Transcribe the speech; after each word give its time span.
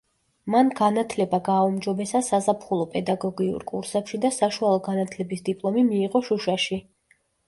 მან 0.51 0.69
განათლება 0.77 1.39
გააუმჯობესა 1.49 2.21
საზაფხულო 2.27 2.87
პედაგოგიურ 2.93 3.65
კურსებში 3.73 4.21
და 4.23 4.31
საშუალო 4.39 4.79
განათლების 4.89 5.45
დიპლომი 5.51 5.85
მიიღო 5.91 6.23
შუშაში. 6.31 6.81